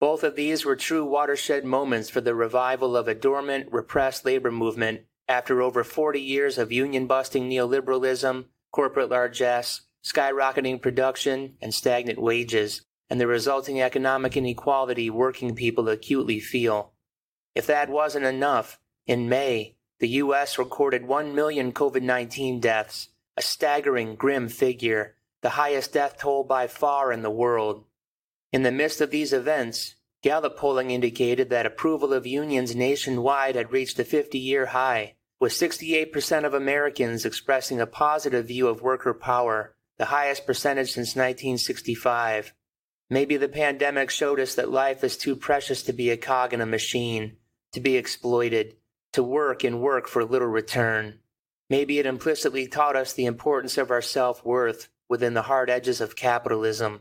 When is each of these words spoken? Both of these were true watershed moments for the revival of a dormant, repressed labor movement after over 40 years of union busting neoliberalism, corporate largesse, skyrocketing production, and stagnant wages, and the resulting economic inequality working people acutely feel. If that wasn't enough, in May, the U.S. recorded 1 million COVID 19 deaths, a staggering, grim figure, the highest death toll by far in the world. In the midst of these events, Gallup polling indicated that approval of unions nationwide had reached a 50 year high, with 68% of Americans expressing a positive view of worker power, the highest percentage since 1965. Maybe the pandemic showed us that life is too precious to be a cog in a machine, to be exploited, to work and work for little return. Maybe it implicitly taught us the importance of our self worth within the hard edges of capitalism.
Both 0.00 0.22
of 0.22 0.36
these 0.36 0.64
were 0.64 0.76
true 0.76 1.04
watershed 1.04 1.64
moments 1.64 2.08
for 2.08 2.20
the 2.20 2.34
revival 2.34 2.96
of 2.96 3.08
a 3.08 3.14
dormant, 3.14 3.72
repressed 3.72 4.24
labor 4.24 4.52
movement 4.52 5.02
after 5.26 5.60
over 5.60 5.82
40 5.82 6.20
years 6.20 6.56
of 6.56 6.70
union 6.70 7.06
busting 7.06 7.50
neoliberalism, 7.50 8.46
corporate 8.70 9.10
largesse, 9.10 9.82
skyrocketing 10.04 10.80
production, 10.80 11.56
and 11.60 11.74
stagnant 11.74 12.20
wages, 12.20 12.82
and 13.10 13.20
the 13.20 13.26
resulting 13.26 13.80
economic 13.80 14.36
inequality 14.36 15.10
working 15.10 15.54
people 15.54 15.88
acutely 15.88 16.38
feel. 16.38 16.92
If 17.54 17.66
that 17.66 17.88
wasn't 17.88 18.24
enough, 18.24 18.78
in 19.06 19.28
May, 19.28 19.76
the 19.98 20.08
U.S. 20.08 20.58
recorded 20.58 21.06
1 21.06 21.34
million 21.34 21.72
COVID 21.72 22.02
19 22.02 22.60
deaths, 22.60 23.08
a 23.36 23.42
staggering, 23.42 24.14
grim 24.14 24.48
figure, 24.48 25.16
the 25.40 25.50
highest 25.50 25.92
death 25.92 26.18
toll 26.18 26.44
by 26.44 26.66
far 26.66 27.12
in 27.12 27.22
the 27.22 27.30
world. 27.30 27.84
In 28.52 28.62
the 28.62 28.72
midst 28.72 29.00
of 29.00 29.10
these 29.10 29.32
events, 29.32 29.96
Gallup 30.22 30.56
polling 30.56 30.90
indicated 30.90 31.50
that 31.50 31.66
approval 31.66 32.12
of 32.12 32.26
unions 32.26 32.74
nationwide 32.74 33.54
had 33.54 33.72
reached 33.72 33.98
a 33.98 34.04
50 34.04 34.38
year 34.38 34.66
high, 34.66 35.14
with 35.38 35.52
68% 35.52 36.44
of 36.44 36.54
Americans 36.54 37.24
expressing 37.24 37.80
a 37.80 37.86
positive 37.86 38.48
view 38.48 38.66
of 38.66 38.82
worker 38.82 39.14
power, 39.14 39.76
the 39.98 40.06
highest 40.06 40.46
percentage 40.46 40.92
since 40.92 41.14
1965. 41.14 42.52
Maybe 43.10 43.36
the 43.36 43.48
pandemic 43.48 44.10
showed 44.10 44.40
us 44.40 44.54
that 44.54 44.70
life 44.70 45.04
is 45.04 45.16
too 45.16 45.36
precious 45.36 45.82
to 45.84 45.92
be 45.92 46.10
a 46.10 46.16
cog 46.16 46.52
in 46.52 46.60
a 46.60 46.66
machine, 46.66 47.36
to 47.72 47.80
be 47.80 47.96
exploited, 47.96 48.76
to 49.12 49.22
work 49.22 49.62
and 49.62 49.80
work 49.80 50.08
for 50.08 50.24
little 50.24 50.48
return. 50.48 51.20
Maybe 51.70 51.98
it 51.98 52.06
implicitly 52.06 52.66
taught 52.66 52.96
us 52.96 53.12
the 53.12 53.26
importance 53.26 53.78
of 53.78 53.90
our 53.90 54.02
self 54.02 54.44
worth 54.44 54.88
within 55.08 55.34
the 55.34 55.42
hard 55.42 55.70
edges 55.70 56.00
of 56.00 56.16
capitalism. 56.16 57.00